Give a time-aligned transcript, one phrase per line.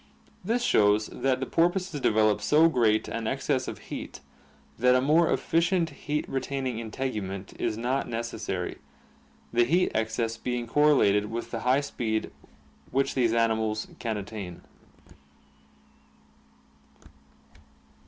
[0.43, 4.19] This shows that the porpoises develop so great an excess of heat
[4.79, 8.79] that a more efficient heat retaining integument is not necessary;
[9.53, 12.31] the heat excess being correlated with the high speed
[12.89, 14.61] which these animals can attain
[15.05, 17.11] (see page 335).